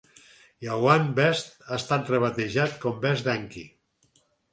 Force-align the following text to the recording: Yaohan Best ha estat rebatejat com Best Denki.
Yaohan 0.67 1.03
Best 1.19 1.51
ha 1.67 1.77
estat 1.81 2.09
rebatejat 2.13 2.73
com 2.87 2.97
Best 3.05 3.29
Denki. 3.29 3.63